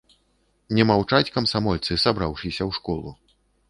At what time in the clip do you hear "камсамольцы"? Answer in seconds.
1.37-2.01